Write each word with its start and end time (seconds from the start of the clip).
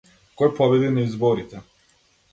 Кој 0.41 0.49
победи 0.59 0.89
на 0.95 1.05
изборите? 1.11 1.65